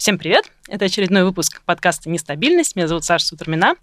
[0.00, 0.50] Всем привет!
[0.66, 2.74] Это очередной выпуск подкаста «Нестабильность».
[2.74, 3.74] Меня зовут Саша Сутормина.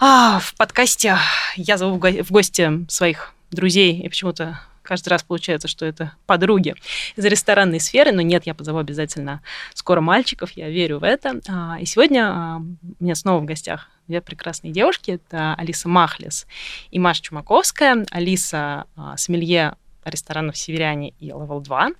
[0.00, 1.18] А, в подкасте
[1.54, 6.74] я зову в гости своих друзей, и почему-то каждый раз получается, что это подруги
[7.14, 9.40] из ресторанной сферы, но нет, я позову обязательно
[9.72, 11.40] скоро мальчиков, я верю в это.
[11.48, 15.12] А, и сегодня а, у меня снова в гостях две прекрасные девушки.
[15.12, 16.48] Это Алиса Махлес
[16.90, 18.04] и Маша Чумаковская.
[18.10, 18.86] Алиса
[19.16, 21.94] сомелье ресторанов «Северяне» и «Левел 2»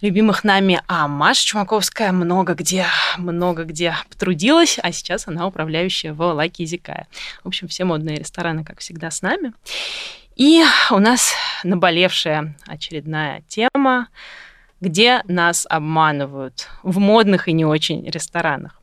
[0.00, 2.86] любимых нами, а Маша Чумаковская много где,
[3.16, 7.06] много где потрудилась, а сейчас она управляющая в Лайке Языкая.
[7.42, 9.52] В общем, все модные рестораны, как всегда, с нами.
[10.36, 14.08] И у нас наболевшая очередная тема,
[14.80, 18.80] где нас обманывают в модных и не очень ресторанах.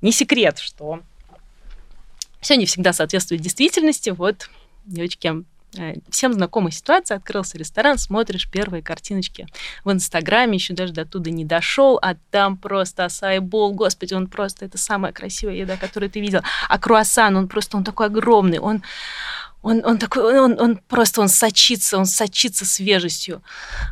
[0.00, 1.00] Не секрет, что
[2.40, 4.10] все не всегда соответствует действительности.
[4.10, 4.48] Вот,
[4.86, 5.44] девочки,
[6.10, 7.16] всем знакомая ситуация.
[7.16, 9.46] Открылся ресторан, смотришь первые картиночки
[9.84, 14.64] в Инстаграме, еще даже до оттуда не дошел, а там просто асайбол, господи, он просто,
[14.64, 16.40] это самая красивая еда, которую ты видел.
[16.68, 18.82] А круассан, он просто, он такой огромный, он
[19.62, 23.42] он, он такой, он, он просто, он сочится, он сочится свежестью.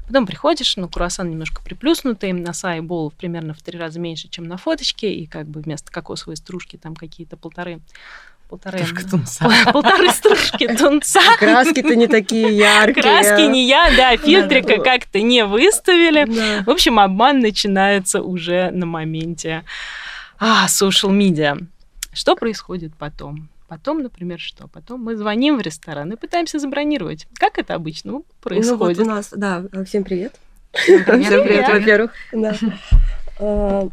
[0.06, 4.58] Потом приходишь, ну, круассан немножко приплюснутый, на сайбол примерно в три раза меньше, чем на
[4.58, 7.80] фоточке, и как бы вместо кокосовой стружки там какие-то полторы
[8.52, 8.78] полторы.
[8.78, 9.50] Стружка тунца.
[9.72, 11.20] Полторы стружки тунца.
[11.38, 13.02] Краски-то не такие яркие.
[13.02, 16.62] Краски не я, да, фильтрика как-то не выставили.
[16.64, 19.64] В общем, обман начинается уже на моменте
[20.38, 21.58] а, social media.
[22.12, 23.48] Что происходит потом?
[23.68, 24.68] Потом, например, что?
[24.68, 27.26] Потом мы звоним в ресторан и пытаемся забронировать.
[27.38, 28.98] Как это обычно происходит?
[28.98, 30.34] Ну, вот у нас, да, всем привет.
[30.72, 32.12] Всем привет, во-первых.
[33.40, 33.88] Да.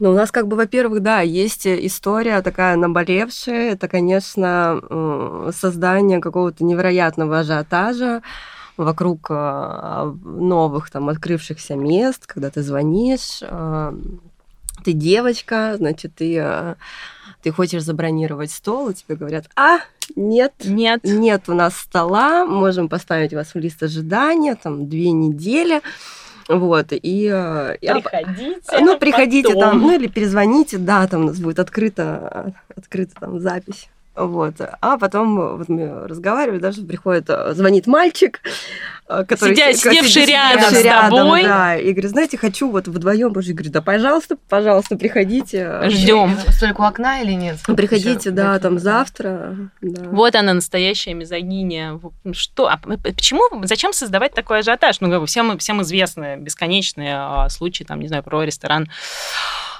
[0.00, 3.72] Ну, у нас как бы, во-первых, да, есть история такая наболевшая.
[3.72, 4.80] Это, конечно,
[5.52, 8.22] создание какого-то невероятного ажиотажа
[8.76, 13.92] вокруг а, новых там открывшихся мест, когда ты звонишь, а,
[14.84, 16.76] ты девочка, значит, ты,
[17.42, 19.78] ты хочешь забронировать стол, и тебе говорят, а,
[20.14, 25.80] нет, нет, нет у нас стола, можем поставить вас в лист ожидания, там, две недели,
[26.48, 27.30] вот, и...
[27.32, 28.78] Э, приходите.
[28.80, 29.62] Ну, приходите потом.
[29.62, 33.88] там, ну, или перезвоните, да, там у нас будет открыта, открыта там запись.
[34.18, 34.54] Вот.
[34.80, 38.40] А потом э, вот мы разговаривали, даже приходит, э, звонит мальчик,
[39.08, 41.44] э, который Сидя, сидевший рядом, с тобой.
[41.44, 45.88] Да, и говорит, знаете, хочу вот вдвоем, боже, говорит, да, пожалуйста, пожалуйста, приходите.
[45.88, 46.36] Ждем.
[46.48, 47.58] Столько у окна или нет?
[47.64, 49.56] Приходите, да, там завтра.
[49.80, 50.02] Да.
[50.10, 52.00] Вот она настоящая мизогиния.
[52.32, 52.68] Что?
[52.68, 53.42] А почему?
[53.64, 55.00] Зачем создавать такой ажиотаж?
[55.00, 58.88] Ну, всем, всем известны бесконечные а, случаи, там, не знаю, про ресторан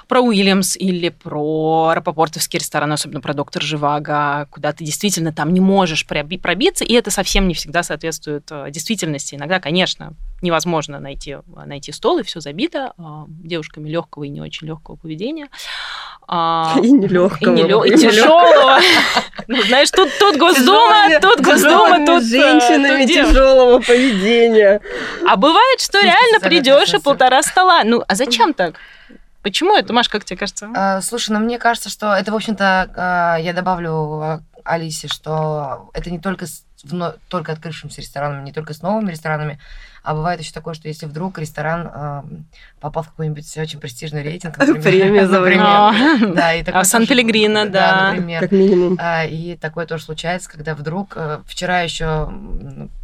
[0.09, 5.59] про Уильямс или про Рапопортовский ресторан, особенно про доктор Живаго, куда ты действительно там не
[5.59, 9.35] можешь пробиться, и это совсем не всегда соответствует э, действительности.
[9.35, 14.65] Иногда, конечно, невозможно найти, найти стол, и все забито а, девушками легкого и не очень
[14.65, 15.47] легкого поведения.
[16.27, 17.55] А, и нелегкого.
[17.55, 17.83] И, нелё...
[17.83, 18.79] и тяжелого.
[19.47, 22.21] Ну, знаешь, тут, тут Госдума, тут Госдума, тут...
[22.21, 24.79] Э, женщинами тяжелого поведения.
[25.27, 27.81] А бывает, что реально придешь и полтора стола.
[27.83, 28.75] Ну, а зачем так?
[29.41, 30.69] Почему это, Маш, как тебе кажется?
[30.75, 35.89] А, слушай, ну мне кажется, что это, в общем-то, а, я добавлю а, Алисе, что
[35.93, 36.63] это не только с
[37.27, 39.59] только открывшимся ресторанами, не только с новыми ресторанами,
[40.01, 42.21] а бывает еще такое, что если вдруг ресторан э,
[42.79, 48.11] попал в какой-нибудь очень престижный рейтинг, например, премия например, да, и такое а Сан-Пелегрино, да,
[48.11, 52.31] например, как минимум, а, и такое тоже случается, когда вдруг э, вчера еще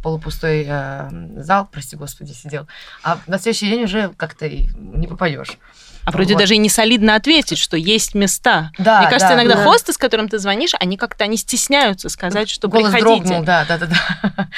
[0.02, 2.66] полупустой э, зал, прости господи, сидел,
[3.02, 5.58] а на следующий день уже как-то не попадешь.
[6.06, 6.40] А вроде вот.
[6.40, 8.70] даже и не солидно ответить, что есть места.
[8.78, 9.64] Да, Мне кажется, да, иногда да.
[9.64, 13.24] хосты, с которым ты звонишь, они как-то они стесняются сказать, что Голос приходите.
[13.24, 14.48] дрогнул, да, да, да, да.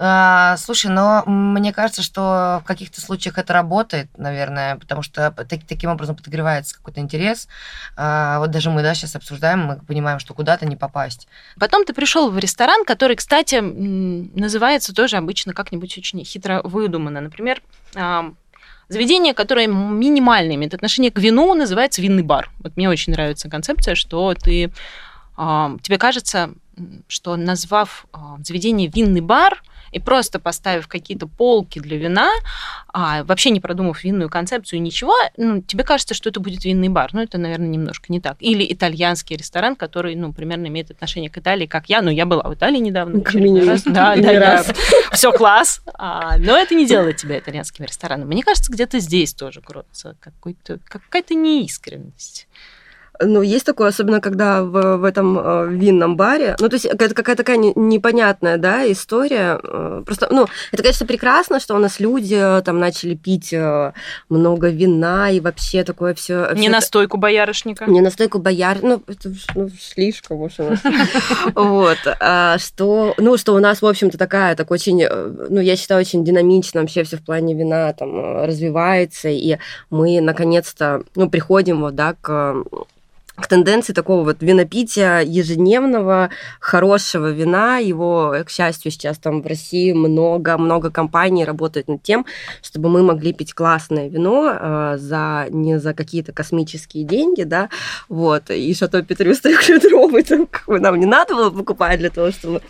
[0.00, 5.60] А, слушай, но мне кажется, что в каких-то случаях это работает, наверное, потому что так,
[5.66, 7.48] таким образом подогревается какой-то интерес.
[7.96, 11.26] А, вот даже мы, да, сейчас обсуждаем, мы понимаем, что куда-то не попасть.
[11.58, 17.20] Потом ты пришел в ресторан, который, кстати, называется тоже обычно как-нибудь очень хитро выдуманно.
[17.20, 17.60] Например,
[18.88, 22.50] Заведение, которое минимально имеет отношение к вину, называется винный бар.
[22.60, 24.70] Вот мне очень нравится концепция, что ты
[25.36, 26.50] тебе кажется,
[27.06, 28.06] что назвав
[28.42, 29.62] заведение винный бар,
[29.92, 32.30] и просто поставив какие-то полки для вина,
[32.88, 37.10] а, вообще не продумав винную концепцию, ничего, ну, тебе кажется, что это будет винный бар.
[37.12, 38.36] Ну, это, наверное, немножко не так.
[38.40, 42.02] Или итальянский ресторан, который, ну, примерно имеет отношение к Италии, как я.
[42.02, 43.20] Ну, я была в Италии недавно.
[43.20, 43.68] Как минимум.
[43.68, 43.82] Раз.
[43.84, 44.72] Да, да, раз.
[45.12, 45.82] Все класс.
[45.94, 48.28] А, но это не делает тебя итальянским рестораном.
[48.28, 52.48] Мне кажется, где-то здесь тоже кроется какая-то неискренность.
[53.20, 56.56] Ну, есть такое, особенно когда в, в этом э, винном баре.
[56.60, 59.58] Ну, то есть это какая-то такая непонятная, да, история.
[59.62, 63.54] Э, просто, ну, это, конечно, прекрасно, что у нас люди э, там начали пить
[64.28, 66.50] много вина и вообще такое все.
[66.54, 67.86] Не настойку боярышника.
[67.86, 70.80] Не настойку бояр, ну, это ну, слишком уж у нас.
[71.54, 71.98] Вот.
[72.20, 76.24] А что, ну, что у нас, в общем-то, такая, так очень, ну, я считаю, очень
[76.24, 79.58] динамично вообще все в плане вина там развивается, и
[79.90, 82.64] мы, наконец-то, ну, приходим вот, да, к
[83.40, 86.30] к тенденции такого вот винопития ежедневного,
[86.60, 87.78] хорошего вина.
[87.78, 92.26] Его, к счастью, сейчас там в России много-много компаний работают над тем,
[92.62, 97.68] чтобы мы могли пить классное вино э, за, не за какие-то космические деньги, да,
[98.08, 98.50] вот.
[98.50, 102.60] И Шато Петрюс трехлитровый там, как бы, нам не надо было покупать для того, чтобы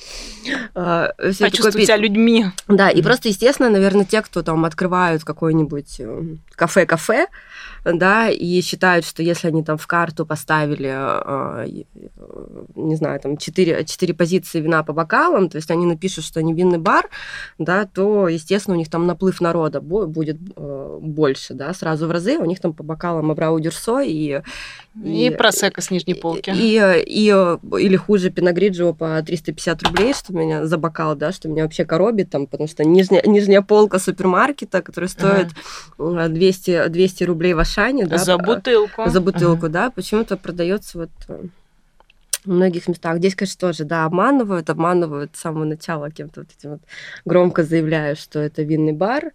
[0.75, 2.47] э, все Почувствовать себя людьми.
[2.69, 6.23] Да, и просто, естественно, наверное, те, кто там открывают какое-нибудь э,
[6.55, 7.27] кафе-кафе,
[7.93, 11.67] да, и считают, что если они там в карту поставили, а,
[12.75, 16.53] не знаю, там 4, 4 позиции вина по бокалам, то есть они напишут, что они
[16.53, 17.09] винный бар,
[17.59, 22.39] да, то, естественно, у них там наплыв народа будет э, больше, да, сразу в разы,
[22.39, 24.43] у них там по бокалам Абрау Дюрсо и...
[25.05, 26.51] И, и просека с нижней полки.
[26.51, 26.77] И,
[27.07, 31.63] и, и, или хуже Пиногриджио по 350 рублей, что меня за бокал, да, что меня
[31.63, 35.49] вообще коробит там, потому что нижняя, нижняя полка супермаркета, которая стоит
[35.99, 36.29] ага.
[36.29, 38.19] 200, 200 рублей в Ашане, да.
[38.19, 39.09] За бутылку.
[39.09, 39.71] За бутылку, uh-huh.
[39.71, 41.45] да, почему-то продается вот э,
[42.45, 43.19] в многих местах.
[43.19, 46.81] Здесь, конечно, тоже, да, обманывают, обманывают с самого начала кем-то вот этим вот
[47.25, 49.33] громко заявляя, что это винный бар,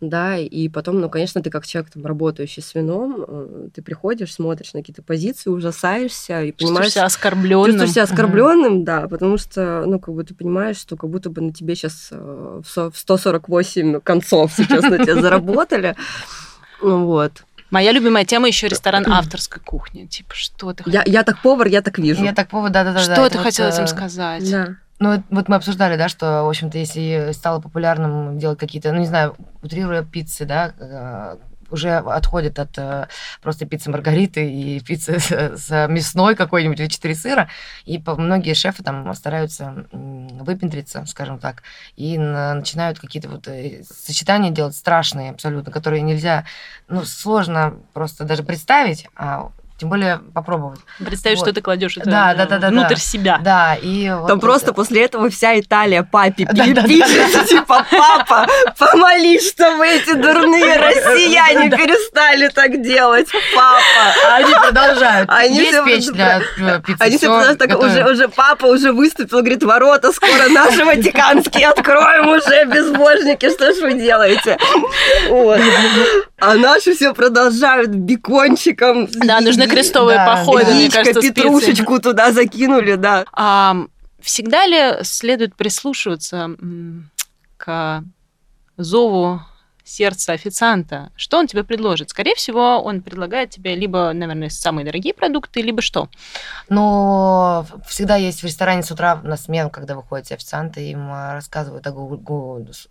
[0.00, 4.32] да, и потом, ну, конечно, ты как человек, там, работающий с вином, э, ты приходишь,
[4.32, 6.86] смотришь на какие-то позиции, ужасаешься и понимаешь...
[6.86, 7.66] Чувствуешь себя оскорбленным.
[7.66, 8.84] Чувствуешь себя оскорбленным, uh-huh.
[8.84, 12.08] да, потому что, ну, как бы ты понимаешь, что как будто бы на тебе сейчас
[12.12, 15.96] э, в 148 концов сейчас на тебя заработали,
[16.80, 17.44] вот.
[17.70, 20.06] Моя любимая тема еще ресторан авторской кухни.
[20.06, 22.24] Типа, что ты я, я так повар, я так вижу.
[22.24, 23.00] Я так повар, да-да-да.
[23.00, 24.50] Что ты хотела этим сказать?
[24.50, 24.76] Да.
[24.98, 29.06] Ну, вот мы обсуждали, да, что, в общем-то, если стало популярным делать какие-то, ну, не
[29.06, 31.36] знаю, утрируя пиццы, да, э,
[31.70, 33.06] уже отходит от э,
[33.42, 37.48] просто пиццы Маргариты и пиццы с, с мясной какой-нибудь, или четыре сыра.
[37.84, 41.62] И многие шефы там стараются выпендриться, скажем так,
[41.96, 46.44] и на, начинают какие-то вот э, сочетания делать страшные абсолютно, которые нельзя,
[46.88, 49.50] ну, сложно просто даже представить, а
[49.80, 50.80] тем более попробовать.
[50.98, 51.46] Представить, вот.
[51.46, 53.00] что ты кладешь это да, да, да, да, внутрь да.
[53.00, 53.40] себя.
[53.42, 54.46] Да, и вот Там это...
[54.46, 58.46] просто после этого вся Италия папе да, пишет, да, да, типа, папа,
[58.78, 63.80] помолись, чтобы эти дурные россияне перестали так делать, папа.
[64.28, 65.30] А они продолжают.
[65.32, 67.00] Они Есть печь для э, пиццы.
[67.00, 72.66] Они все так, уже, уже папа уже выступил, говорит, ворота скоро наши ватиканские откроем уже,
[72.66, 74.58] безбожники, что ж вы делаете?
[75.30, 75.58] Вот.
[76.38, 79.08] А наши все продолжают бекончиком.
[79.12, 82.02] Да, нужны крестовые да, походы, яичко, мне кажется, петрушечку специи.
[82.02, 83.24] туда закинули, да.
[83.32, 83.76] А,
[84.20, 86.50] всегда ли следует прислушиваться
[87.56, 88.04] к
[88.76, 89.40] зову
[89.84, 91.10] сердца официанта?
[91.16, 92.10] Что он тебе предложит?
[92.10, 96.08] Скорее всего, он предлагает тебе либо, наверное, самые дорогие продукты, либо что?
[96.68, 101.86] Но всегда есть в ресторане с утра на смену, когда выходят официанты, им а, рассказывают,
[101.86, 101.92] а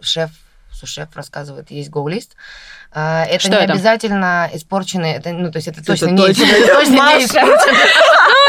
[0.01, 0.31] шеф
[0.73, 2.35] сушеф рассказывает, есть гоу-лист.
[2.91, 3.73] А, это Что не это?
[3.73, 7.27] обязательно испорченные, это, ну, то есть это, это точно, не, точно, точно не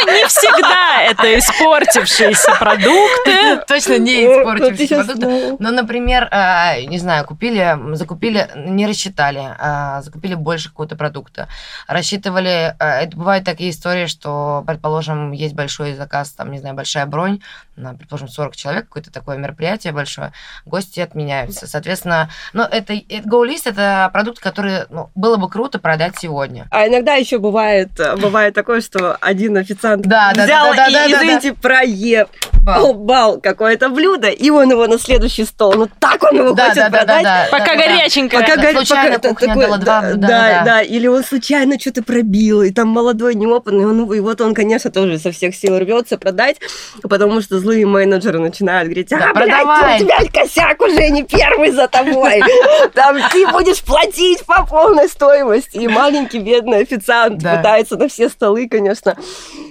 [0.06, 3.64] Ну, не всегда это испортившиеся продукты.
[3.66, 5.56] Точно не испортившиеся продукты.
[5.58, 11.48] Но, например, а, не знаю, купили, закупили, не рассчитали, а, закупили больше какого-то продукта.
[11.86, 17.40] Рассчитывали, это бывают такие истории, что, предположим, есть большой заказ, там, не знаю, большая бронь,
[17.76, 20.32] на, предположим, 40 человек, какое-то такое мероприятие большое,
[20.64, 21.66] гости отменяются.
[21.66, 26.66] Соответственно, ну, это, это GoList это продукт, который ну, было бы круто продать сегодня.
[26.70, 31.06] А иногда еще бывает, бывает такое, что один официант да, взял да, да, и, да,
[31.06, 31.56] извините, да.
[31.60, 35.74] проебал бал какое-то блюдо, и он его на следующий стол.
[35.74, 37.22] Ну так он его да, хочет да, продать.
[37.22, 38.42] Да, да, пока да, горяченькое.
[38.42, 42.02] Пока, да, случайно пока, кухня такой, два да, да, да, да, или он случайно что-то
[42.02, 46.18] пробил, и там молодой, неопытный, он, и вот он, конечно, тоже со всех сил рвется
[46.18, 46.56] продать,
[47.02, 51.70] потому что злые менеджеры начинают говорить, а, да, блядь, у тебя косяк уже не первый
[51.70, 52.42] за тобой.
[52.94, 55.78] Там ты будешь платить по полной стоимости.
[55.78, 59.16] И маленький бедный официант пытается на все столы, конечно.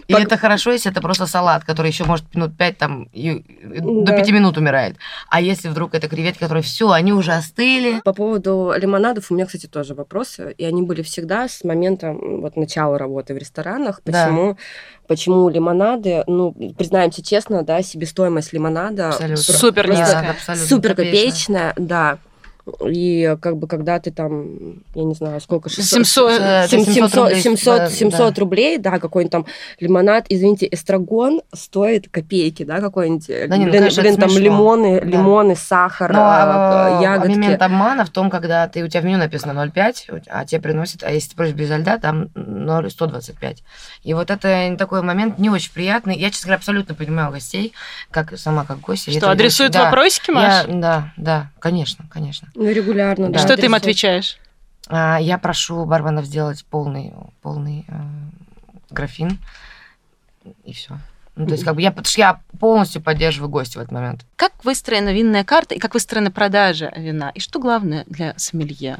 [0.10, 4.32] И это хорошо, если это просто салат, который еще может минут пять там до пяти
[4.32, 4.98] минут умирает.
[5.30, 8.02] А если вдруг это креветки, которые все, они уже остыли.
[8.04, 10.54] По поводу лимонадов у меня, кстати, тоже вопросы.
[10.58, 14.02] И они были всегда с момента вот начала работы в ресторанах.
[14.04, 14.58] Почему
[15.08, 19.38] почему лимонады, ну, признаемся честно, да, себестоимость лимонада абсолютно.
[19.44, 22.20] супер низкая, супер копеечная, да.
[22.86, 27.92] И как бы когда ты там, я не знаю, сколько, 600, 700, 700, 700, 700,
[27.92, 28.40] 700 да.
[28.40, 29.46] рублей, да, какой-нибудь там
[29.80, 35.06] лимонад, извините, эстрагон стоит копейки, да, какой-нибудь, да, блин, ну, конечно, блин там лимоны, да.
[35.06, 37.32] лимоны, сахар, Но, а, ягодки.
[37.32, 41.04] момент обмана в том, когда ты, у тебя в меню написано 0,5, а тебе приносят,
[41.04, 43.64] а если ты просишь без льда, там 0, 125.
[44.04, 46.18] И вот это такой момент не очень приятный.
[46.18, 47.74] Я, честно говоря, абсолютно понимаю гостей,
[48.12, 49.12] как сама как гость.
[49.12, 49.86] Что, адресуют очень...
[49.86, 50.66] вопросики, Маш?
[50.68, 52.50] Я, да, да, конечно, конечно.
[52.60, 53.40] Ну, регулярно, да.
[53.40, 54.38] Что ты им отвечаешь?
[54.90, 57.94] А, я прошу барменов сделать полный, полный э,
[58.90, 59.40] графин,
[60.66, 60.98] и все.
[61.38, 64.26] Ну, то есть, как бы я, я полностью поддерживаю гостя в этот момент.
[64.36, 67.32] Как выстроена винная карта и как выстроена продажа вина?
[67.34, 68.98] И что главное для сомелье?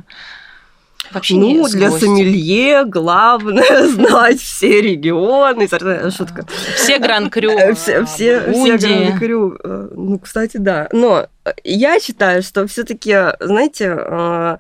[1.12, 5.68] Вообще ну, для сомелье главное знать все регионы.
[6.12, 6.46] Шутка.
[6.76, 7.76] Все гран-крю.
[7.76, 9.58] Все, все, все гран-крю.
[9.64, 10.88] Э, ну, кстати, да.
[10.92, 11.28] Но
[11.64, 14.58] я считаю, что все-таки, знаете, э,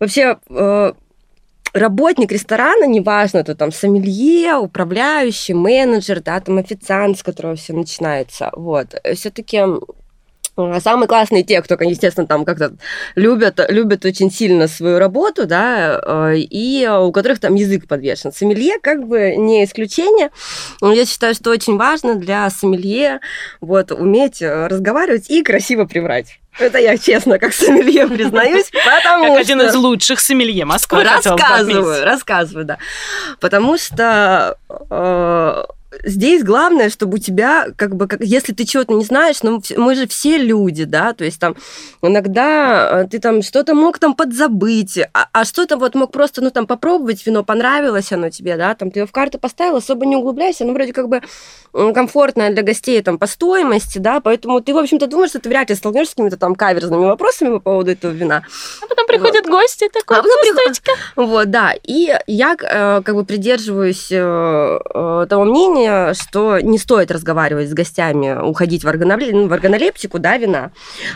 [0.00, 0.92] вообще э,
[1.74, 8.50] работник ресторана, неважно, это там сомелье, управляющий, менеджер, да, там официант, с которого все начинается,
[8.54, 9.60] вот, все-таки
[10.56, 12.74] самые классные те, кто, естественно, там как-то
[13.14, 18.32] любят, любят очень сильно свою работу, да, э, и у которых там язык подвешен.
[18.32, 20.30] Сомелье как бы не исключение.
[20.80, 23.20] Я считаю, что очень важно для сомелье
[23.60, 26.38] вот, уметь э, разговаривать и красиво приврать.
[26.58, 29.54] Это я честно, как сомелье признаюсь, потому как что...
[29.54, 31.02] один из лучших сомелье Москвы.
[31.02, 32.78] Рассказываю, рассказываю, да.
[33.40, 35.64] Потому что э,
[36.04, 39.94] здесь главное, чтобы у тебя, как бы, как, если ты чего-то не знаешь, ну, мы
[39.94, 41.56] же все люди, да, то есть там
[42.02, 46.50] иногда э, ты там что-то мог там подзабыть, а, а что-то вот мог просто, ну,
[46.50, 50.16] там, попробовать вино, понравилось оно тебе, да, там, ты его в карту поставил, особо не
[50.16, 51.22] углубляйся, ну, вроде как бы
[51.72, 55.70] комфортное для гостей там по стоимости, да, поэтому ты, в общем-то, думаешь, что ты вряд
[55.70, 58.42] ли столкнешься с какими-то там каверзными вопросами по поводу этого вина.
[58.82, 59.52] А потом приходят вот.
[59.52, 60.38] гости, такой, а потом
[61.16, 65.81] Вот, да, и я э, как бы придерживаюсь э, того мнения,
[66.14, 69.48] что не стоит разговаривать с гостями, уходить в, органолеп...
[69.48, 70.72] в органолептику, да, вина,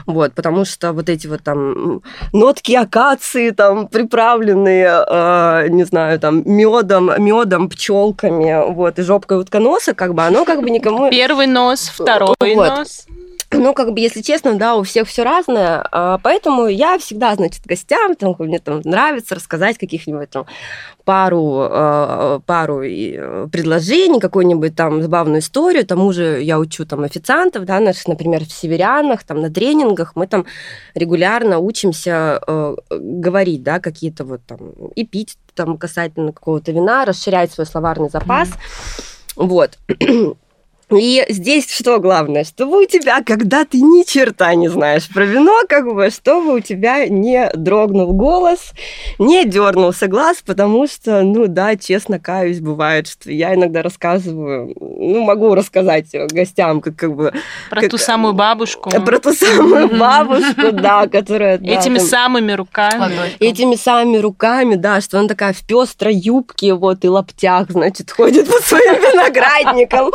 [0.06, 7.10] вот, потому что вот эти вот там нотки акации, там, приправленные, не знаю, там, медом,
[7.18, 11.10] медом, пчелками, вот, и жопкой утконоса, как бы, оно как бы никому...
[11.10, 12.78] Первый нос, второй вот.
[12.78, 13.06] нос.
[13.66, 17.64] Ну, как бы, если честно, да, у всех все разное, а, поэтому я всегда, значит,
[17.64, 20.46] гостям, там, мне там нравится рассказать каких-нибудь там
[21.04, 27.64] пару, а, пару э, предложений, какую-нибудь там забавную историю, тому же я учу там официантов,
[27.64, 30.46] да, наших, например, в северянах, там, на тренингах, мы там
[30.94, 34.58] регулярно учимся э, говорить, да, какие-то вот там,
[34.94, 39.78] и пить там касательно какого-то вина, расширять свой словарный запас, mm-hmm вот.
[40.90, 45.62] И здесь что главное, чтобы у тебя, когда ты ни черта не знаешь про вино,
[45.68, 48.70] как бы, чтобы у тебя не дрогнул голос,
[49.18, 55.24] не дернулся глаз, потому что, ну да, честно каюсь, бывает, что я иногда рассказываю, ну,
[55.24, 57.32] могу рассказать гостям, как, как бы...
[57.68, 58.90] Про как, ту самую бабушку.
[59.04, 61.58] Про ту самую бабушку, да, которая...
[61.58, 63.32] Этими самыми руками.
[63.40, 68.46] Этими самыми руками, да, что она такая в пестрой юбке, вот, и лаптях, значит, ходит
[68.46, 70.12] по своим виноградникам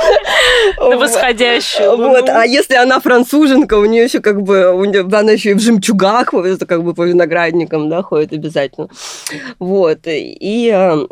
[1.01, 1.97] восходящую.
[1.97, 5.53] Вот, а если она француженка, у нее еще как бы, у нее, она еще и
[5.53, 6.33] в жемчугах,
[6.67, 8.87] как бы по виноградникам, да, ходит обязательно.
[9.59, 11.07] Вот, и э,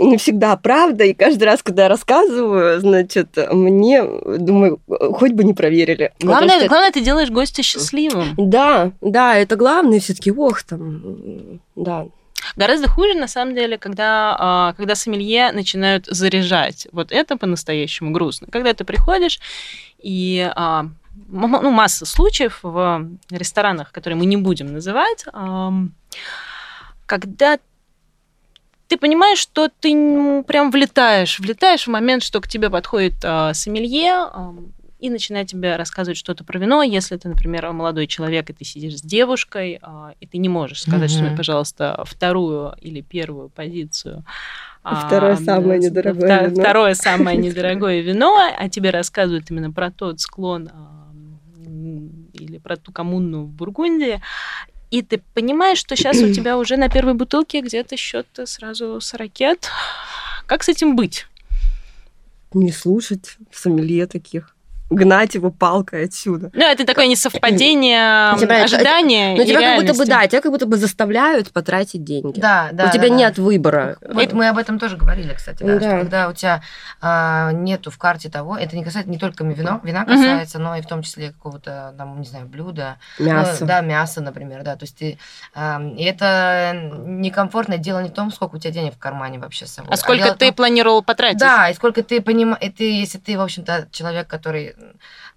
[0.00, 5.54] не всегда правда, и каждый раз, когда я рассказываю, значит, мне, думаю, хоть бы не
[5.54, 6.12] проверили.
[6.20, 6.68] Главное, что...
[6.68, 8.34] главное, ты делаешь гостя счастливым.
[8.36, 12.06] Да, да, это главное, все-таки, ох, там, да,
[12.54, 16.86] Гораздо хуже, на самом деле, когда, а, когда сомелье начинают заряжать.
[16.92, 18.46] Вот это по-настоящему грустно.
[18.50, 19.40] Когда ты приходишь
[19.98, 20.86] и а,
[21.28, 25.24] ну, масса случаев в ресторанах, которые мы не будем называть,
[27.06, 27.58] когда
[28.88, 34.28] ты понимаешь, что ты прям влетаешь, влетаешь в момент, что к тебе подходит э, сомелье,
[35.06, 36.82] и начинает тебе рассказывать что-то про вино.
[36.82, 40.82] Если ты, например, молодой человек, и ты сидишь с девушкой, а, и ты не можешь
[40.82, 41.28] сказать, mm-hmm.
[41.28, 44.24] что, пожалуйста, вторую или первую позицию.
[44.82, 46.60] А, второе самое недорогое вино.
[46.60, 51.12] Второе самое недорогое вино, а тебе рассказывают именно про тот склон а,
[52.32, 54.20] или про ту коммуну в Бургундии.
[54.90, 59.14] И ты понимаешь, что сейчас у тебя уже на первой бутылке где-то счет сразу с
[59.14, 59.68] ракет.
[60.46, 61.26] Как с этим быть?
[62.54, 64.55] Не слушать сомелье таких.
[64.90, 66.50] Гнать его палкой отсюда.
[66.52, 70.76] Ну, это такое несовпадение ожидания Ну, тебя как будто бы, да, тебя как будто бы
[70.76, 72.38] заставляют потратить деньги.
[72.38, 72.86] Да, да.
[72.86, 73.42] У тебя да, нет да.
[73.42, 73.96] выбора.
[74.08, 75.80] Мы, мы об этом тоже говорили, кстати, да, Да.
[75.80, 76.62] что когда у тебя
[77.00, 80.82] а, нету в карте того, это не касается не только вино, вина касается, но и
[80.82, 82.96] в том числе какого-то, там, не знаю, блюда.
[83.18, 83.58] Мясо.
[83.60, 84.76] Ну, да, мясо, например, да.
[84.76, 85.18] То есть ты,
[85.54, 86.72] а, и это
[87.06, 89.90] некомфортное дело не в том, сколько у тебя денег в кармане вообще с собой.
[89.92, 91.38] А сколько дело в ты том- планировал потратить?
[91.40, 94.75] Да, и сколько ты понимаешь, ты, если ты, в общем-то, человек, который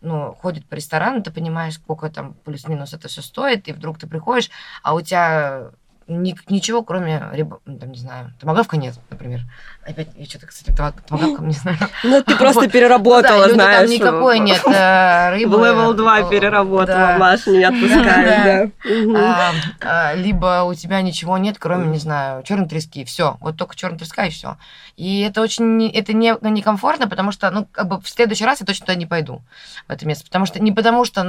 [0.02, 4.08] ну, ходит по ресторану, ты понимаешь, сколько там плюс-минус это все стоит, и вдруг ты
[4.08, 4.50] приходишь,
[4.84, 5.72] а у тебя
[6.08, 7.22] ни- ничего, кроме,
[7.66, 9.42] ну, там, не знаю, томагавка нет, например.
[9.90, 11.78] Опять, я что-то, кстати, тома- томагавком не знаю.
[12.04, 13.90] Ну, ты просто переработала, Ну да, знаешь.
[13.90, 15.56] Там никакой нет э, В рыбы.
[15.58, 17.18] Level 2 О, переработала, да.
[17.18, 19.20] Маш, не отпускает, да.
[19.20, 23.04] А, а, либо у тебя ничего нет, кроме, не знаю, черной трески.
[23.04, 23.38] Все.
[23.40, 24.58] Вот только черная треска и все.
[24.96, 28.68] И это очень это не, некомфортно, потому что, ну, как бы в следующий раз я
[28.68, 29.42] точно туда не пойду
[29.88, 30.26] в это место.
[30.26, 31.24] Потому что не потому что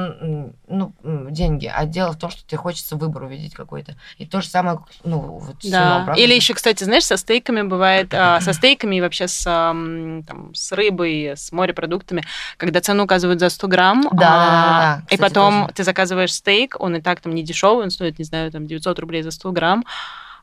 [0.69, 0.93] ну,
[1.31, 3.95] деньги, а дело в том, что тебе хочется выбор увидеть какой-то.
[4.19, 6.13] И то же самое, ну, вот с Да.
[6.17, 10.55] Или еще, кстати, знаешь, со стейками бывает, а, со стейками и вообще с, ам, там,
[10.55, 12.23] с рыбой, с морепродуктами,
[12.57, 15.03] когда цену указывают за 100 грамм, Да, а, да.
[15.09, 15.75] и Кстати, потом тоже.
[15.75, 18.99] ты заказываешь стейк, он и так там не дешевый, он стоит, не знаю, там 900
[18.99, 19.85] рублей за 100 грамм,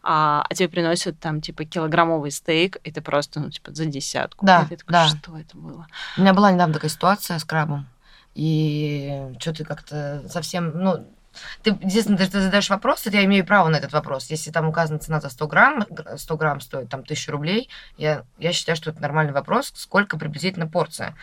[0.03, 4.45] а, а тебе приносят там, типа, килограммовый стейк, и ты просто, ну, типа, за десятку.
[4.45, 5.07] Да, И ты такой, да.
[5.07, 5.87] что это было?
[6.17, 7.87] У меня была недавно такая ситуация с крабом.
[8.35, 11.05] И что-то как-то совсем, ну,
[11.63, 14.27] ты, естественно, ты, ты задаешь вопрос, это я имею право на этот вопрос.
[14.29, 18.23] Если там указана цена за 100 грамм, гр- 100 грамм стоит там 1000 рублей, я,
[18.39, 21.15] я считаю, что это нормальный вопрос, сколько приблизительно порция.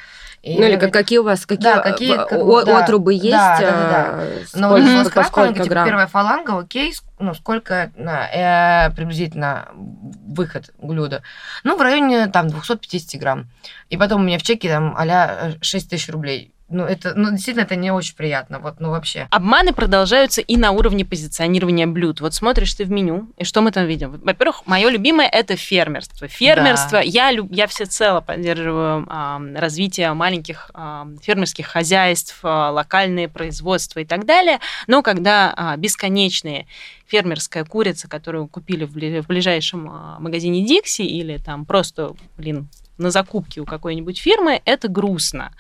[0.42, 2.83] И Ну или как- какие у вас, какие, Да, какие, э, как о- да.
[2.85, 3.30] отрубы есть?
[3.30, 4.25] Да, да, да, да.
[4.25, 5.87] э, Но сколько- вот по с крабом, сколько типа, грамм?
[5.87, 11.23] первая фаланга, окей, ну, сколько на, э, приблизительно выход блюда?
[11.62, 13.49] Ну, в районе там 250 грамм.
[13.88, 16.53] И потом у меня в чеке там а-ля 6 тысяч рублей.
[16.71, 19.28] Ну, это, ну, действительно, это не очень приятно, вот, ну, вообще.
[19.30, 22.23] Обманы продолжаются и на уровне позиционирования блюд.
[22.23, 24.18] Вот смотришь ты в меню, и что мы там видим?
[24.25, 26.26] Во-первых, мое любимое это фермерство.
[26.26, 34.00] Фермерство, я, люб- я всецело поддерживаю ам, развитие маленьких ам, фермерских хозяйств, а, локальные производства
[34.00, 34.59] и так далее.
[34.87, 36.66] Но когда а, бесконечные
[37.06, 43.61] фермерская курица, которую купили в ближайшем а, магазине Дикси или там просто, блин, на закупке
[43.61, 45.52] у какой-нибудь фирмы, это грустно.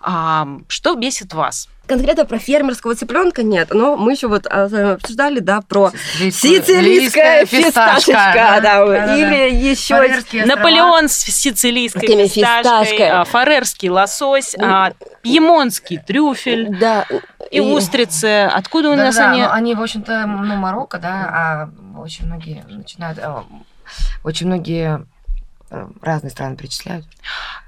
[0.00, 1.68] А, что бесит вас?
[1.86, 5.92] Конкретно про фермерского цыпленка нет, но мы еще вот а, с вами обсуждали, да, про
[6.18, 10.56] Сицилийская сицилийская фисташечка, да, или еще Фарерские острова.
[10.58, 13.08] Наполеон с сицилийской фисташкой, фисташкой.
[13.10, 14.92] а, фарерский лосось, а,
[15.22, 17.06] пьемонский трюфель да,
[17.52, 18.46] и устрицы.
[18.52, 19.42] Откуда у Да, нас да, они?
[19.42, 23.44] ну, они, в общем-то, ну, Марокко, да, а очень многие начинают, а,
[24.24, 25.06] очень многие
[25.70, 27.06] э, разные страны перечисляют.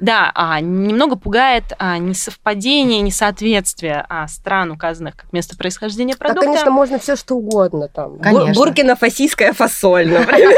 [0.01, 6.47] Да, а, немного пугает а, несовпадение, несоответствие а, стран, указанных как место происхождения Да, продукта.
[6.47, 8.19] конечно, можно все что угодно там.
[8.19, 8.53] Конечно.
[8.63, 10.53] Буркино-фасийская фасоль, например.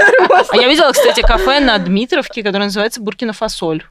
[0.50, 3.82] А я видела, кстати, кафе на Дмитровке, которое называется Буркина-фасоль.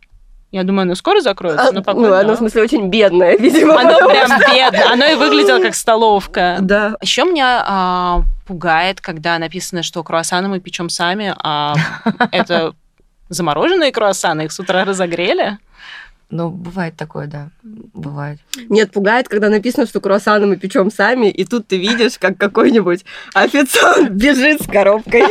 [0.51, 2.33] Я думаю, оно скоро закроется, но пока Ну, оно, да.
[2.35, 3.79] в смысле, очень бедное, видимо.
[3.79, 4.91] Оно прям бедно.
[4.91, 6.57] Оно и выглядело как столовка.
[6.62, 6.95] Да.
[7.01, 11.75] Еще меня а, пугает, когда написано, что круассаны мы печем сами, а
[12.31, 12.73] это
[13.30, 15.58] замороженные круассаны, их с утра разогрели.
[16.32, 18.39] Ну, бывает такое, да, бывает.
[18.70, 23.04] Нет, пугает, когда написано, что круассаны мы печем сами, и тут ты видишь, как какой-нибудь
[23.34, 25.24] официант бежит с коробкой.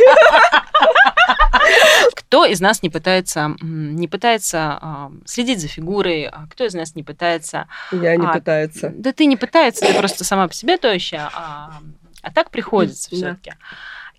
[2.15, 7.03] Кто из нас не пытается, не пытается следить за фигурой, а кто из нас не
[7.03, 7.67] пытается...
[7.91, 8.91] Я не А, пытается.
[8.93, 11.79] Да ты не пытается, ты просто сама по себе тощая, а,
[12.21, 13.37] а так приходится Да.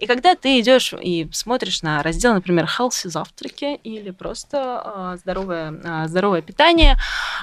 [0.01, 5.79] И когда ты идешь и смотришь на раздел, например, healthy завтраки или просто а, здоровое,
[5.85, 6.97] а, здоровое питание,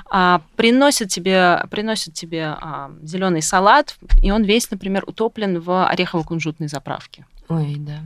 [0.09, 2.57] а, приносят тебе, приносят тебе
[3.03, 7.25] зеленый салат, и он весь, например, утоплен в орехово-кунжутной заправке.
[7.47, 7.99] Ой, да.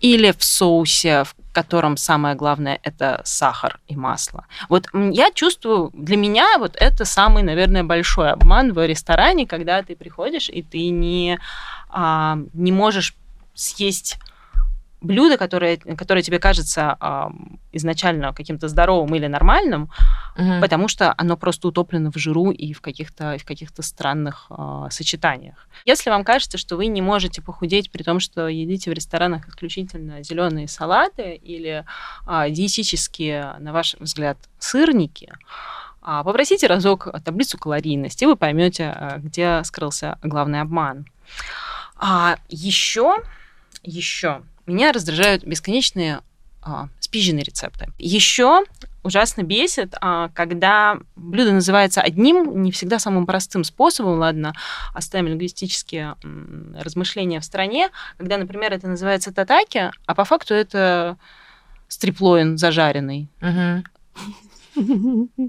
[0.00, 4.46] Или в соусе, в котором самое главное это сахар и масло.
[4.68, 9.96] Вот я чувствую, для меня вот это самый, наверное, большой обман в ресторане, когда ты
[9.96, 11.40] приходишь и ты не,
[11.88, 13.14] а, не можешь
[13.54, 14.18] съесть
[15.00, 17.32] блюдо, которое, которое тебе кажется а,
[17.72, 19.90] изначально каким-то здоровым или нормальным,
[20.36, 20.60] Мгм.
[20.60, 25.66] потому что оно просто утоплено в жиру и в каких-то, в каких-то странных а, сочетаниях.
[25.84, 30.22] Если вам кажется, что вы не можете похудеть при том, что едите в ресторанах исключительно
[30.22, 31.84] зеленые салаты или
[32.24, 35.32] а, диетические, на ваш взгляд, сырники,
[36.00, 41.06] а, попросите разок таблицу калорийности, и вы поймете, а, где скрылся главный обман.
[41.96, 43.16] А еще,
[43.82, 46.20] еще меня раздражают бесконечные
[46.64, 47.88] а, спизженные рецепты.
[47.98, 48.62] Еще
[49.02, 54.54] ужасно бесит, а, когда блюдо называется одним, не всегда самым простым способом, ладно,
[54.94, 56.14] оставим лингвистические
[56.78, 61.18] размышления в стране, когда, например, это называется татаки, а по факту это
[61.88, 63.28] стриплоин зажаренный.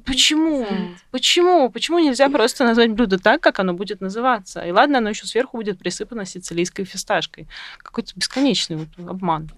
[0.05, 0.67] Почему?
[1.11, 1.69] Почему?
[1.69, 4.61] Почему нельзя просто назвать блюдо так, как оно будет называться?
[4.61, 7.47] И ладно, оно еще сверху будет присыпано сицилийской фисташкой.
[7.77, 9.49] Какой-то бесконечный вот обман.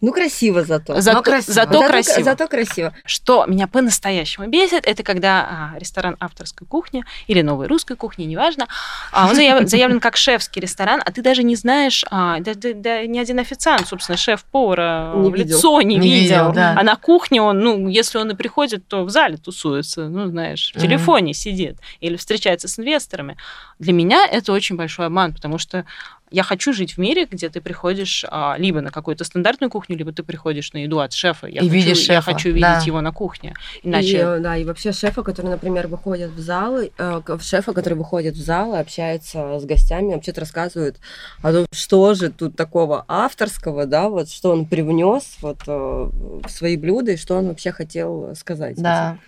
[0.00, 1.00] Ну, красиво зато.
[1.00, 1.54] Зато, красиво.
[1.54, 2.24] Зато, зато красиво.
[2.24, 2.92] Зато красиво.
[3.04, 8.66] Что меня по-настоящему бесит, это когда а, ресторан авторской кухни или новой русской кухни, неважно,
[9.10, 12.72] а, он заявлен, заявлен как шефский ресторан, а ты даже не знаешь, а, да, да,
[12.74, 16.20] да, ни один официант, собственно, шеф-повара в лицо не, не видел.
[16.20, 16.74] видел да.
[16.76, 20.72] А на кухне он, ну, если он и приходит, то в зале тусуется, ну, знаешь,
[20.74, 21.34] в телефоне mm-hmm.
[21.34, 23.36] сидит или встречается с инвесторами.
[23.78, 25.86] Для меня это очень большой обман, потому что
[26.30, 30.12] я хочу жить в мире, где ты приходишь а, либо на какую-то стандартную кухню, либо
[30.12, 31.46] ты приходишь на еду от шефа.
[31.46, 32.12] Я и хочу, видишь шефа.
[32.12, 32.82] Я хочу видеть да.
[32.84, 33.54] его на кухне.
[33.82, 34.36] Иначе...
[34.38, 38.42] И, да, и вообще шефа, который, например, выходит в зал, э, шефа, который выходит в
[38.42, 40.98] зал и общается с гостями, вообще-то рассказывает
[41.42, 46.48] о том, что же тут такого авторского, да, вот что он привнес вот э, в
[46.48, 48.76] свои блюда и что он вообще хотел сказать.
[48.76, 49.12] Да.
[49.12, 49.20] Этим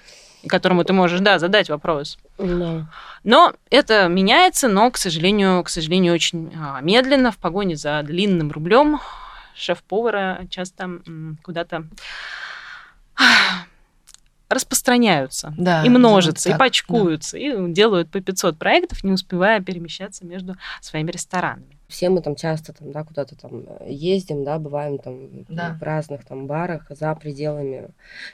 [0.47, 2.19] которому ты можешь, да, задать вопрос.
[2.39, 2.87] Да.
[3.25, 8.53] Но это меняется, но, к сожалению, к сожалению, очень а, медленно, в погоне за длинным
[8.53, 9.01] рублем
[9.55, 11.01] шеф-повара часто
[11.43, 11.85] куда-то
[14.49, 17.43] распространяются да, и множатся, да, и пачкуются, да.
[17.43, 21.79] и делают по 500 проектов, не успевая перемещаться между своими ресторанами.
[21.89, 25.77] Все мы там часто там, да, куда-то там ездим, да, бываем там да.
[25.81, 27.89] в разных там барах за пределами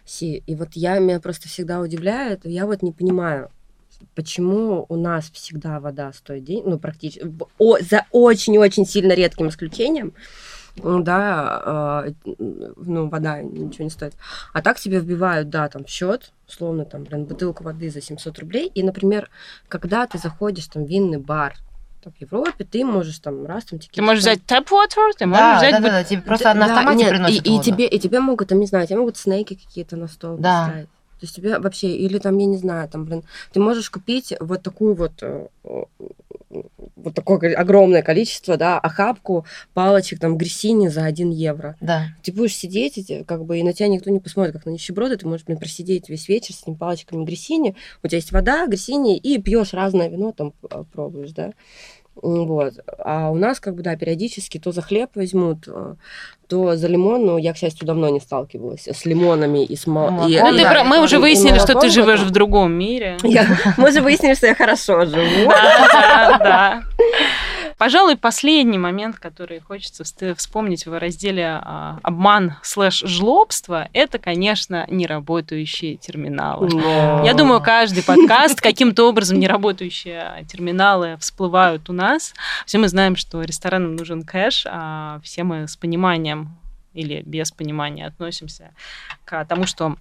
[0.05, 0.43] Си.
[0.47, 3.51] И вот я, меня просто всегда удивляет, я вот не понимаю,
[4.15, 7.27] почему у нас всегда вода стоит денег, ну, практически,
[7.59, 10.15] о, за очень-очень сильно редким исключением,
[10.77, 12.33] да, э,
[12.77, 14.15] ну, вода ничего не стоит.
[14.53, 18.39] А так тебе вбивают, да, там, в счет, условно, там, блин, бутылка воды за 700
[18.41, 18.71] рублей.
[18.75, 19.31] И, например,
[19.69, 21.55] когда ты заходишь там в винный бар,
[22.05, 25.57] в Европе ты можешь там раз там Ты можешь взять tap water, ты можешь да,
[25.59, 25.73] взять...
[25.73, 28.49] Да, да, да, тебе просто на автомате да, приносят и, и, тебе, и тебе могут,
[28.49, 30.67] там, не знаю, тебе могут снеки какие-то на стол да.
[30.67, 30.89] поставить.
[30.89, 34.63] То есть тебе вообще, или там, я не знаю, там, блин, ты можешь купить вот
[34.63, 35.47] такую вот э,
[37.05, 41.77] вот такое огромное количество, да, охапку палочек, там, грессини за 1 евро.
[41.81, 42.09] Да.
[42.23, 45.17] Ты будешь сидеть, и, как бы, и на тебя никто не посмотрит, как на нищеброда,
[45.17, 49.17] ты можешь, блин, просидеть весь вечер с этими палочками грессини, у тебя есть вода, грессини,
[49.17, 50.53] и пьешь разное вино, там,
[50.93, 51.53] пробуешь, да.
[52.23, 52.75] Вот.
[52.99, 55.95] А у нас, как бы, да, периодически то за хлеб возьмут, э,
[56.49, 60.31] то за лимон, но я, к счастью, давно не сталкивалась с лимонами и с молоком.
[60.31, 63.19] Ну, ну да, мы уже выяснили, что ты живешь в другом мире.
[63.77, 65.51] мы уже выяснили, что я хорошо живу.
[65.51, 66.83] Да, да.
[67.85, 75.97] Пожалуй, последний момент, который хочется вспомнить в разделе а, обман слэш жлобство, это, конечно, неработающие
[75.97, 76.71] терминалы.
[76.73, 77.23] Но...
[77.27, 82.33] Я думаю, каждый подкаст каким-то образом неработающие терминалы всплывают у нас.
[82.65, 86.57] Все мы знаем, что ресторанам нужен кэш, а все мы с пониманием
[86.95, 88.73] или без понимания относимся
[89.27, 89.97] к тому, что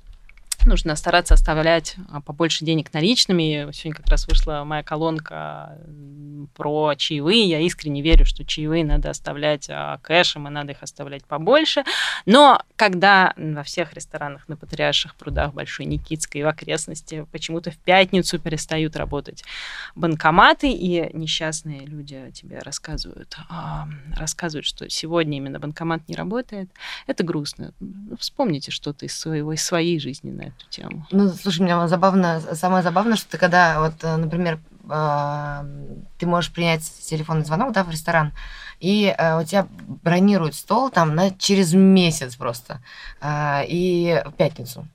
[0.65, 3.71] нужно стараться оставлять а, побольше денег наличными.
[3.71, 5.77] Сегодня как раз вышла моя колонка
[6.55, 7.47] про чаевые.
[7.47, 11.83] Я искренне верю, что чаевые надо оставлять а, кэшем, и надо их оставлять побольше.
[12.25, 17.77] Но когда во всех ресторанах на Патриарших прудах Большой Никитской и в окрестности почему-то в
[17.77, 19.43] пятницу перестают работать
[19.95, 26.69] банкоматы, и несчастные люди тебе рассказывают, а, рассказывают, что сегодня именно банкомат не работает,
[27.07, 27.73] это грустно.
[28.19, 31.05] Вспомните что-то из своего, из своей жизни на эту тему.
[31.11, 35.65] Ну, слушай, мне забавно, самое забавное, что ты когда, вот, э, например, а,
[36.17, 38.33] ты можешь принять телефонный звонок, да, в ресторан,
[38.79, 39.67] и э, у тебя
[40.03, 42.81] бронируют стол там на через месяц просто,
[43.21, 44.85] э, и в пятницу.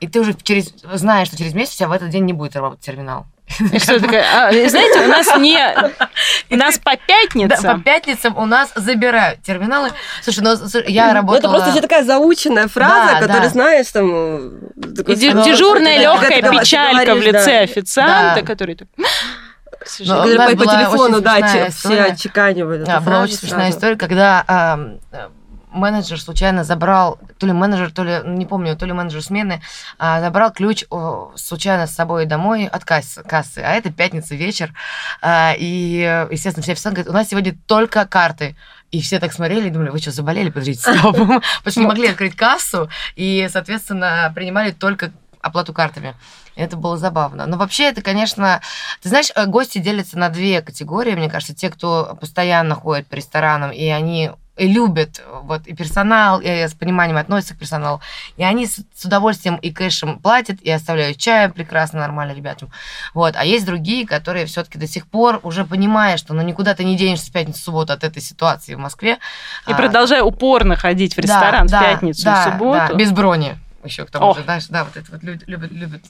[0.00, 2.54] И ты уже через, знаешь, что через месяц у тебя в этот день не будет
[2.56, 3.26] работать терминал.
[3.78, 4.24] Что такое?
[4.32, 5.58] А, знаете, у нас не...
[6.50, 7.62] У нас по пятницам...
[7.62, 9.90] Да, по пятницам у нас забирают терминалы.
[10.22, 10.56] Слушай, ну
[10.86, 11.38] я работала...
[11.38, 13.48] Это просто такая заученная фраза, да, которую, да.
[13.48, 14.10] знаешь, там...
[14.76, 18.78] Э, дежурная легкая печалька в лице официанта, который...
[20.00, 22.84] Но по, по телефону, да, все отчеканивают.
[22.84, 24.78] Да, была очень смешная история, когда
[25.72, 29.62] менеджер случайно забрал, то ли менеджер, то ли, не помню, то ли менеджер смены,
[29.98, 33.58] а, забрал ключ о, случайно с собой домой от кассы, кассы.
[33.58, 34.72] А это пятница вечер.
[35.20, 38.56] А, и, естественно, все официанты говорят, у нас сегодня только карты.
[38.90, 40.50] И все так смотрели и думали, вы что, заболели?
[40.50, 41.16] Подождите, стоп.
[41.16, 46.14] Потому что не могли открыть кассу, и, соответственно, принимали только оплату картами.
[46.56, 47.46] Это было забавно.
[47.46, 48.60] Но вообще это, конечно...
[49.00, 51.54] Ты знаешь, э, гости делятся на две категории, мне кажется.
[51.54, 54.32] Те, кто постоянно ходит по ресторанам, и они
[54.66, 58.00] любят вот и персонал, и с пониманием относятся к персоналу.
[58.36, 62.70] И они с, с удовольствием и кэшем платят, и оставляют чай прекрасно, нормально ребятам.
[63.14, 63.36] Вот.
[63.36, 66.96] А есть другие, которые все-таки до сих пор уже понимая, что ну никуда ты не
[66.96, 69.18] денешься в пятницу, субботу от этой ситуации в Москве.
[69.66, 72.86] И а, продолжая упорно ходить в ресторан да, в пятницу да, и субботу.
[72.88, 74.34] Да, без брони еще к тому О.
[74.34, 76.02] же, знаешь, да, вот это вот любят, любят, любят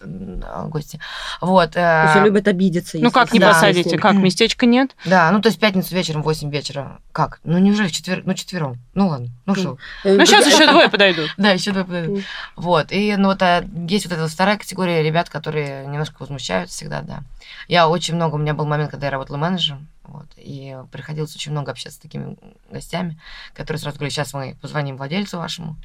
[0.68, 1.00] гости.
[1.40, 1.76] Вот.
[1.76, 2.98] Э, еще любят обидеться.
[2.98, 4.96] Ну как не да, посадите, как, местечка нет?
[5.04, 6.98] Да, ну то есть пятницу вечером, 8 вечера.
[7.12, 7.40] Как?
[7.44, 8.78] Ну неужели в четверг, ну четвером?
[8.94, 9.78] Ну ладно, ну что?
[10.04, 11.30] Ну сейчас еще двое подойдут.
[11.36, 12.24] Да, еще двое подойдут.
[12.56, 17.02] Вот, и ну вот а, есть вот эта вторая категория ребят, которые немножко возмущаются всегда,
[17.02, 17.20] да.
[17.68, 21.52] Я очень много, у меня был момент, когда я работала менеджером, вот, и приходилось очень
[21.52, 22.36] много общаться с такими
[22.70, 23.20] гостями,
[23.54, 25.76] которые сразу говорили, сейчас мы позвоним владельцу вашему.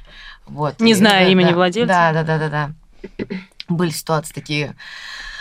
[0.46, 1.86] Вот, Не и, знаю да, имени да, владельца.
[1.88, 3.30] Да, да, да, да, да.
[3.68, 4.74] Были ситуации такие.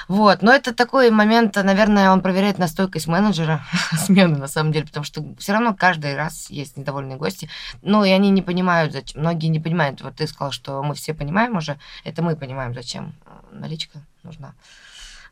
[0.08, 3.65] Вот, но это такой момент, наверное, он проверяет на стойкость менеджера
[3.98, 7.50] смены, на самом деле, потому что все равно каждый раз есть недовольные гости.
[7.82, 9.22] Ну, и они не понимают, зачем.
[9.22, 10.02] Многие не понимают.
[10.02, 11.80] Вот ты сказал, что мы все понимаем уже.
[12.04, 13.13] Это мы понимаем, зачем
[13.52, 14.54] наличка нужна.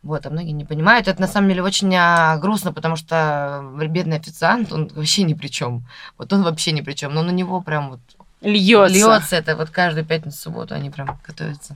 [0.04, 1.08] Вот, а многие не понимают.
[1.08, 5.48] Это на самом деле очень а, грустно, потому что бедный официант, он вообще ни при
[5.48, 5.86] чем.
[6.18, 7.14] Вот он вообще ни при чем.
[7.14, 8.00] Но на него прям вот
[8.42, 8.96] льется.
[8.96, 11.76] Льется это вот каждую пятницу, субботу они прям готовятся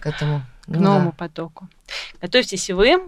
[0.00, 0.42] к этому.
[0.62, 1.16] К ну, новому да.
[1.16, 1.68] потоку.
[2.22, 3.00] Готовьтесь и вы.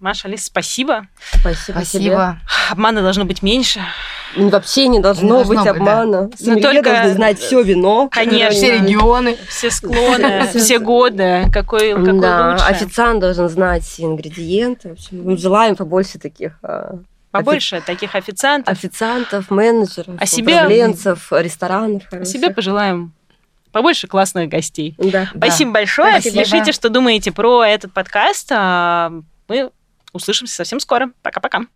[0.00, 1.06] Маша, Алис, спасибо.
[1.32, 1.76] Спасибо.
[1.78, 2.38] Спасибо.
[2.70, 3.80] Обмана должно быть меньше.
[4.38, 6.30] Ну, вообще не должно, не должно быть, быть обмана.
[6.38, 6.54] Да.
[6.54, 8.08] Но только должны знать все вино.
[8.10, 8.50] Конечно.
[8.50, 9.36] Все регионы.
[9.48, 11.44] Все склоны, все годы.
[11.52, 12.64] Какой, какой да, лучше.
[12.64, 14.90] Официант должен знать все ингредиенты.
[14.90, 16.98] В общем, желаем побольше таких а,
[17.30, 17.86] Побольше Офи...
[17.86, 18.72] таких официантов.
[18.72, 20.54] Официантов, менеджеров, а себе...
[20.54, 22.02] управленцев, ресторанов.
[22.10, 23.12] А себе пожелаем
[23.70, 24.94] побольше классных гостей.
[24.98, 25.30] Да.
[25.36, 25.80] Спасибо да.
[25.80, 26.12] большое.
[26.12, 26.44] Спасибо.
[26.44, 28.50] Пишите, что думаете про этот подкаст.
[28.50, 29.12] А,
[29.46, 29.70] мы
[30.12, 31.10] услышимся совсем скоро.
[31.22, 31.66] Пока-пока.